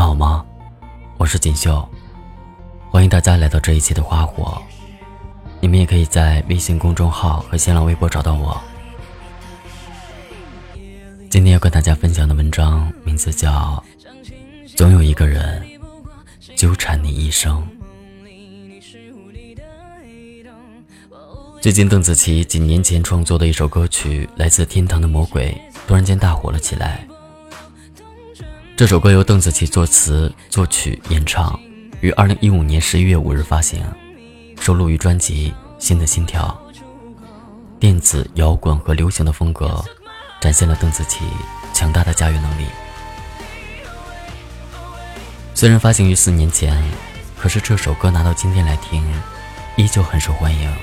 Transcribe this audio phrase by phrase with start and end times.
[0.00, 0.42] 们好吗？
[1.18, 1.86] 我是锦绣，
[2.90, 4.56] 欢迎大家来到这一期的花火。
[5.60, 8.58] 你们也可以在微信公众号和新浪微博找到我。
[11.28, 13.84] 今天要跟大家分享的文章名字叫
[14.74, 15.62] 《总有一个人
[16.56, 17.62] 纠缠你一生》。
[21.60, 25.54] 最近，邓紫棋几年前创作的一首歌曲《来自天堂的魔鬼》
[25.86, 27.06] 突然间大火了起来。
[28.80, 31.60] 这首歌由邓紫棋作词、作曲、演唱，
[32.00, 33.84] 于二零一五年十一月五日发行，
[34.58, 36.58] 收录于专辑《新的心跳》。
[37.78, 39.84] 电子、摇滚和流行的风格，
[40.40, 41.26] 展现了邓紫棋
[41.74, 42.64] 强大的驾驭能力。
[45.54, 46.82] 虽然发行于四年前，
[47.36, 49.04] 可是这首歌拿到今天来听，
[49.76, 50.74] 依旧很受欢迎。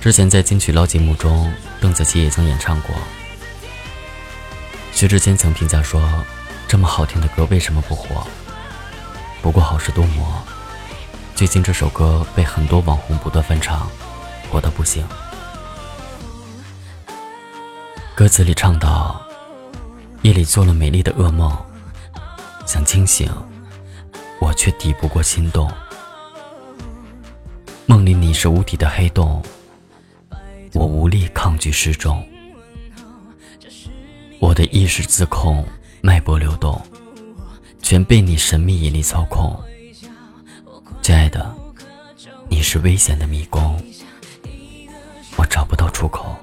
[0.00, 2.92] 之前在金曲捞节目中，邓紫棋也曾演唱过。
[5.02, 6.00] 薛之谦曾评价说
[6.68, 8.24] ：“这么好听的歌为什么不火？”
[9.42, 10.40] 不过好事多磨，
[11.34, 13.90] 最近这首歌被很多网红不断翻唱，
[14.48, 15.04] 火的不行。
[18.14, 19.20] 歌词里唱道
[20.22, 21.52] ：“夜里做了美丽的噩梦，
[22.64, 23.28] 想清醒，
[24.40, 25.68] 我却抵不过心动。
[27.86, 29.42] 梦里你是无底的黑洞。”
[30.74, 32.24] 我无力抗拒失重，
[34.42, 35.64] 我的意识自控，
[36.00, 36.82] 脉搏流动，
[37.80, 39.56] 全被你神秘引力操控。
[41.00, 41.54] 亲爱的，
[42.48, 43.80] 你是危险的迷宫，
[45.36, 46.34] 我找不到出口。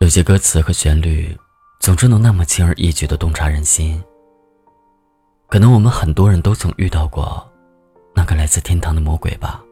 [0.00, 1.38] 有些歌词和旋律，
[1.78, 4.02] 总是能那么轻而易举的洞察人心。
[5.46, 7.48] 可能我们很多人都曾遇到过。
[8.12, 9.62] 那个来自天堂的魔鬼吧，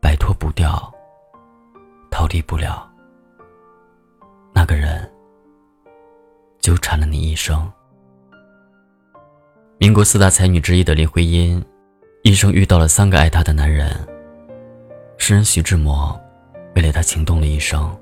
[0.00, 0.90] 摆脱不掉，
[2.10, 2.86] 逃离不了。
[4.52, 5.10] 那个人
[6.58, 7.70] 纠缠了你一生。
[9.78, 11.64] 民国四大才女之一的林徽因，
[12.22, 13.90] 一生遇到了三个爱她的男人。
[15.16, 16.18] 诗人徐志摩
[16.74, 17.96] 为了她情动了一生。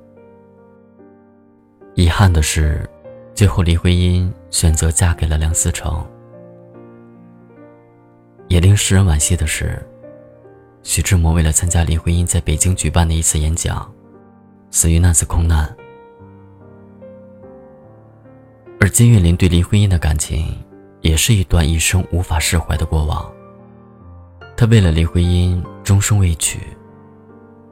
[1.95, 2.89] 遗憾的是，
[3.35, 6.05] 最后林徽因选择嫁给了梁思成。
[8.49, 9.81] 也令诗人惋惜的是，
[10.83, 13.89] 徐志摩为了参加林徽因在北京举办的一次演讲，
[14.71, 15.75] 死于那次空难。
[18.81, 20.57] 而金岳霖对林徽因的感情，
[21.01, 23.31] 也是一段一生无法释怀的过往。
[24.57, 26.61] 他为了林徽因终生未娶，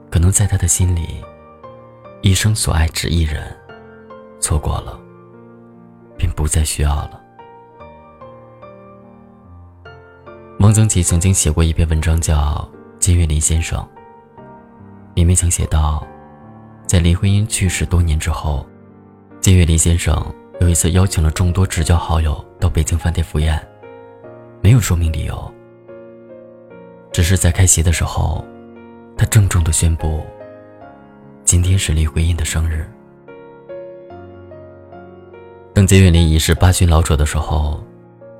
[0.09, 1.23] 可能在他的心里，
[2.21, 3.55] 一生所爱只一人，
[4.39, 4.99] 错过了，
[6.17, 7.21] 便不再需要了。
[10.59, 12.35] 汪曾祺曾经写过一篇文章，叫
[12.99, 13.79] 《金岳霖先生》。
[15.13, 16.05] 里面曾写道，
[16.87, 18.65] 在林徽因去世多年之后，
[19.41, 23.61] 金岳霖先生有一次邀请了众多至交好友到北京饭店赴宴，
[24.61, 25.53] 没有说明理由，
[27.11, 28.41] 只是在开席的时候，
[29.17, 30.25] 他郑重地宣布
[31.43, 32.89] ：“今天是林徽因的生日。”
[35.75, 37.83] 等金岳霖已是八旬老者的时候。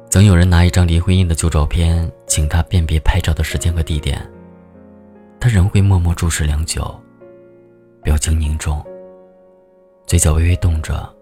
[0.09, 4.25] 曾有人拿一张林徽因的旧照片，请他辨别拍照的时间和地点，
[5.37, 6.97] 他仍会默默注视良久，
[8.07, 8.81] 表情凝重，
[10.05, 11.13] 嘴角微微动着，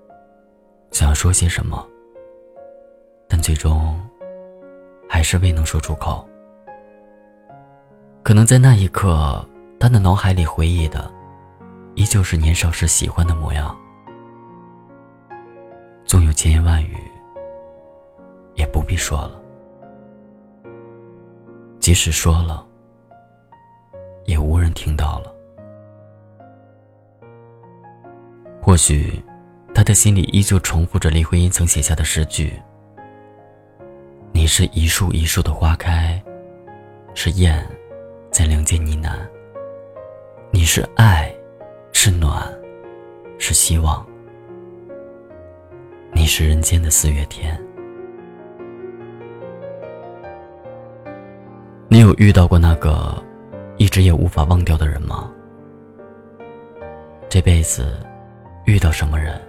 [0.92, 1.84] 想要说些什么，
[3.28, 4.00] 但最终
[5.10, 6.24] 还是未能说出口。
[8.22, 9.44] 可能在那一刻，
[9.80, 11.12] 他的脑海里回忆的，
[11.96, 13.76] 依旧是年少时喜欢的模样，
[16.06, 16.96] 纵有千言万语。
[18.54, 19.42] 也不必说了，
[21.80, 22.64] 即使说了，
[24.26, 25.35] 也无人听到了。
[28.66, 29.22] 或许，
[29.76, 32.60] 他的心里依旧重复着林徽因曾写下的诗句
[34.34, 36.20] ：“你是一树一树的花开，
[37.14, 37.64] 是燕
[38.32, 39.20] 在梁间呢喃。
[40.50, 41.32] 你是爱，
[41.94, 42.52] 是暖，
[43.38, 44.04] 是希望。
[46.12, 47.56] 你是人间的四月天。”
[51.88, 53.24] 你有遇到过那个
[53.78, 55.32] 一直也无法忘掉的人吗？
[57.30, 58.04] 这辈子
[58.66, 59.40] 遇到什么人，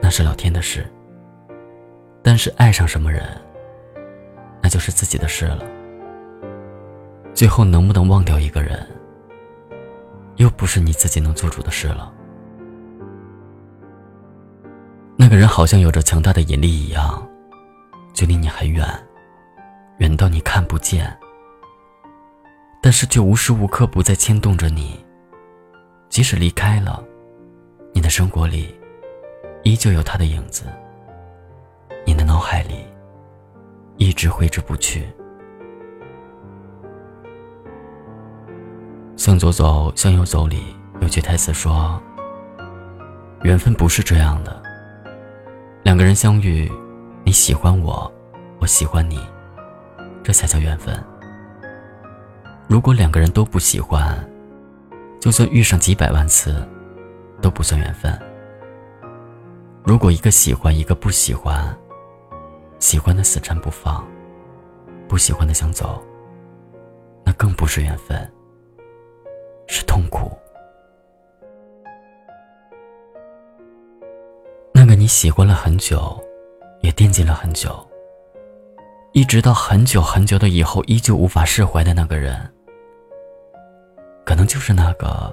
[0.00, 0.86] 那是老天的事。
[2.22, 3.22] 但是爱上什么人，
[4.62, 5.62] 那就是自己的事了。
[7.34, 8.86] 最后能不能忘掉一个人，
[10.36, 12.12] 又不是你自己能做主的事了。
[15.16, 17.26] 那个人好像有着强大的引力一样，
[18.14, 18.86] 距离你很远，
[19.98, 21.14] 远到你看不见。
[22.82, 25.04] 但是却无时无刻不在牵动着你，
[26.08, 27.04] 即使离开了，
[27.92, 28.74] 你的生活里
[29.62, 30.64] 依旧有他的影子，
[32.06, 32.84] 你的脑海里
[33.96, 35.06] 一直挥之不去。
[39.16, 42.00] 向左走，向右走里有句台词说
[43.44, 44.62] ：“缘分不是这样的，
[45.82, 46.70] 两个人相遇，
[47.22, 48.10] 你喜欢我，
[48.58, 49.20] 我喜欢你，
[50.22, 50.98] 这才叫缘分。
[52.66, 54.18] 如果两个人都不喜欢，
[55.20, 56.66] 就算遇上几百万次，
[57.40, 58.16] 都不算缘分。
[59.84, 61.76] 如果一个喜欢，一个不喜欢，
[62.78, 64.06] 喜欢的死缠不放，
[65.08, 66.02] 不喜欢的想走，
[67.24, 68.30] 那更不是缘分。”
[69.72, 70.36] 是痛苦。
[74.74, 76.20] 那个你喜欢了很久，
[76.80, 77.88] 也惦记了很久，
[79.12, 82.36] 一直到很久很久的以后，依旧无法释怀的那个人，
[84.24, 85.32] 可能就是那个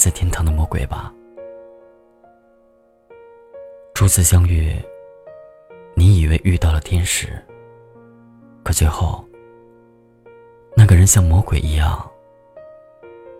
[0.00, 1.12] 在天堂的魔鬼吧。
[3.94, 4.74] 初次相遇，
[5.94, 7.28] 你以为遇到了天使，
[8.64, 9.22] 可最后，
[10.74, 12.10] 那个人像魔鬼一样。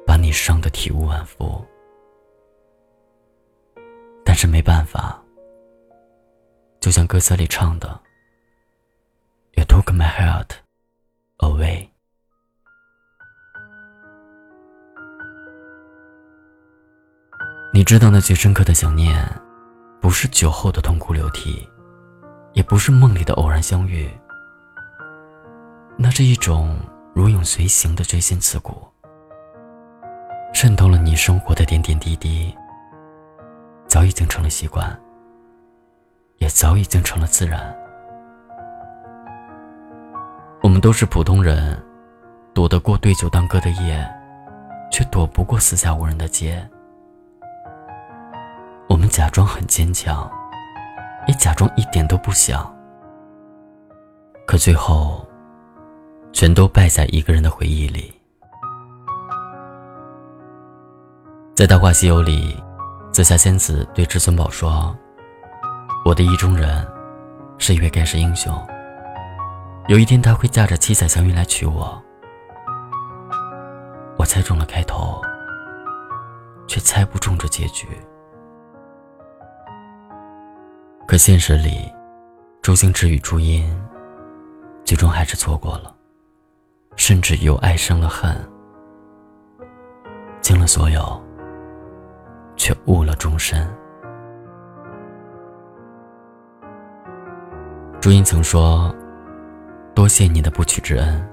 [0.07, 1.65] 把你伤得体无完肤，
[4.25, 5.23] 但是没办法，
[6.81, 7.89] 就像歌词里唱的
[9.53, 10.49] ，You took my heart
[11.39, 11.90] away。
[17.73, 19.25] 你知道那最深刻的想念，
[20.01, 21.69] 不是酒后的痛哭流涕，
[22.53, 24.11] 也不是梦里的偶然相遇，
[25.97, 26.77] 那是一种
[27.15, 28.83] 如影随形的锥心刺骨。
[30.53, 32.53] 渗透了你生活的点点滴滴，
[33.87, 34.99] 早已经成了习惯，
[36.39, 37.73] 也早已经成了自然。
[40.61, 41.81] 我们都是普通人，
[42.53, 44.05] 躲得过对酒当歌的夜，
[44.91, 46.69] 却躲不过四下无人的街。
[49.11, 50.31] 假装很坚强，
[51.27, 52.73] 也假装一点都不想，
[54.47, 55.27] 可最后，
[56.33, 58.15] 全都败在一个人的回忆里。
[61.57, 62.57] 在《大话西游》里，
[63.13, 64.97] 紫霞仙子对至尊宝说
[66.07, 66.87] ：“我的意中人，
[67.59, 68.55] 是一位盖世英雄。
[69.89, 72.01] 有一天他会驾着七彩祥云来娶我。”
[74.17, 75.21] 我猜中了开头，
[76.69, 77.89] 却猜不中这结局。
[81.11, 81.93] 可现实里，
[82.63, 83.69] 周星驰与朱茵，
[84.85, 85.93] 最终还是错过了，
[86.95, 88.33] 甚至由爱生了恨，
[90.41, 91.21] 尽了所有。
[92.55, 93.67] 却误了终身。
[98.01, 98.95] 朱茵曾说
[99.97, 101.29] ：“多谢你的不娶之恩。”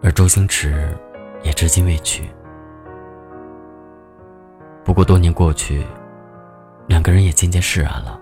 [0.00, 0.96] 而周星驰
[1.42, 2.26] 也至今未娶。
[4.82, 5.84] 不过多年过去，
[6.86, 8.20] 两个人也渐渐释然了。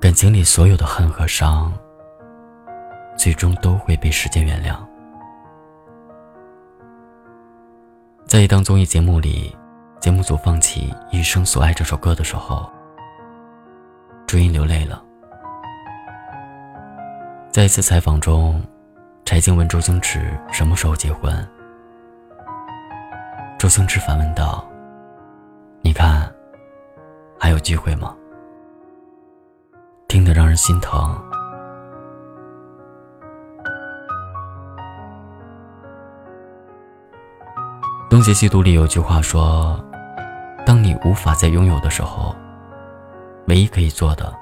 [0.00, 1.72] 感情里所有的恨和伤，
[3.16, 4.76] 最终都会被时间原谅。
[8.26, 9.56] 在一档综艺节目里，
[10.00, 12.70] 节目组放弃《一生所爱》这首歌的时候，
[14.26, 15.02] 朱茵流泪了。
[17.50, 18.60] 在一次采访中，
[19.24, 21.48] 柴静问周星驰什么时候结婚，
[23.56, 24.66] 周星驰反问道
[25.94, 26.30] ：“看，
[27.38, 28.14] 还有机会吗？”
[30.08, 31.16] 听得让人心疼。
[38.10, 39.82] 东邪西毒里有句话说
[40.64, 42.32] ：“当你无法再拥有的时候，
[43.48, 44.32] 唯一可以做的，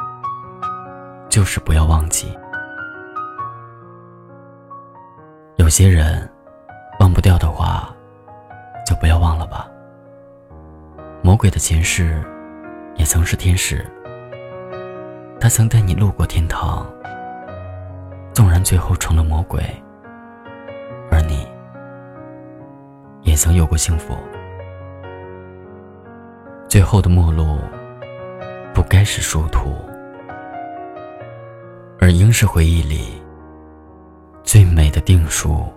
[1.30, 2.36] 就是不要忘记。
[5.56, 6.30] 有些人，
[7.00, 7.88] 忘不掉的话，
[8.86, 9.66] 就不要忘了吧。
[11.24, 12.20] 魔鬼的前世，
[12.96, 13.86] 也曾是天使。
[15.38, 16.84] 他曾带你路过天堂，
[18.34, 19.62] 纵然最后成了魔鬼。”
[21.12, 21.46] 而你
[23.22, 24.16] 也曾有过幸福，
[26.68, 27.58] 最后的末路
[28.74, 29.76] 不该是殊途，
[32.00, 33.22] 而应是回忆里
[34.42, 35.72] 最美的定数。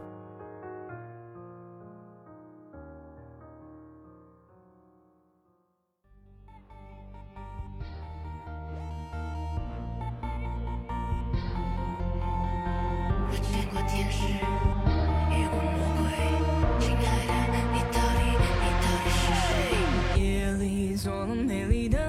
[21.06, 22.00] 做了美丽的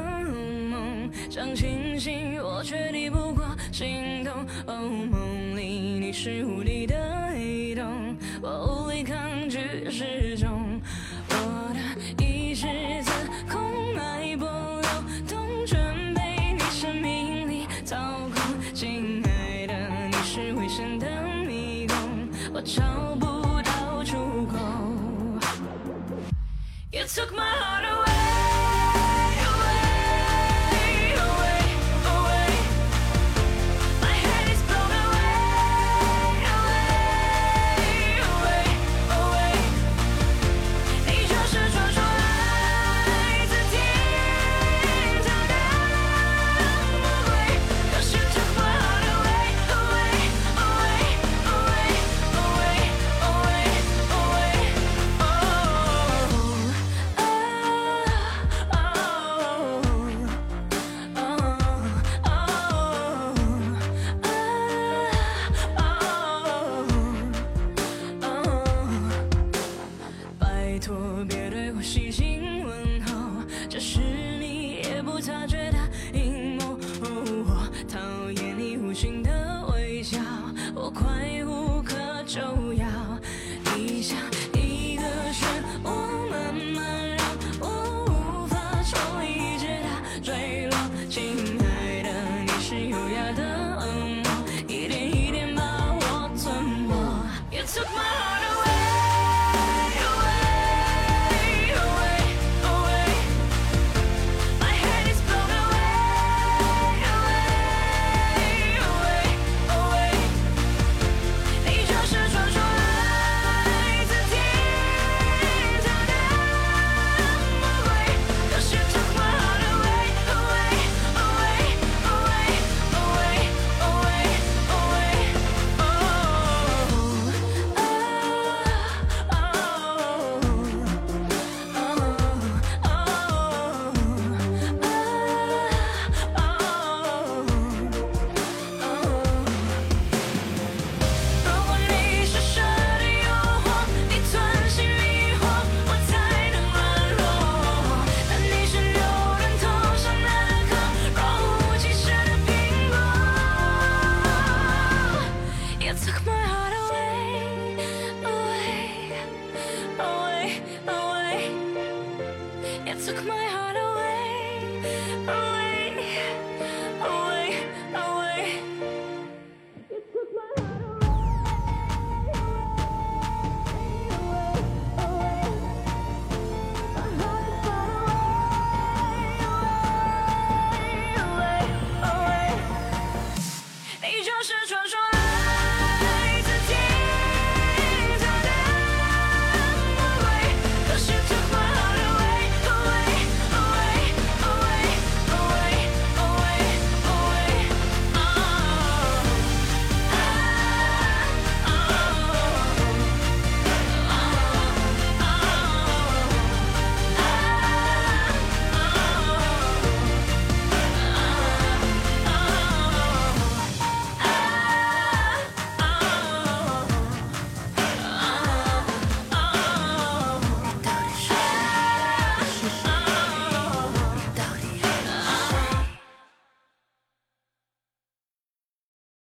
[0.71, 4.33] 梦，想清醒，我却抵不过心动。
[4.67, 5.69] 哦，梦里
[6.01, 6.97] 你是无底的
[7.35, 10.81] 黑洞，我无力抗拒失重。
[11.29, 11.75] 我
[12.17, 12.67] 的意识
[13.03, 13.11] 自
[13.53, 13.61] 控，
[13.95, 14.49] 脉搏
[14.81, 14.91] 流
[15.29, 17.99] 动全被你生命力操
[18.35, 18.59] 控。
[18.73, 19.75] 亲爱的，
[20.07, 21.07] 你是危险的
[21.47, 21.99] 迷宫，
[22.55, 22.83] 我找
[23.21, 24.57] 不到出口。
[26.93, 27.86] You took my heart.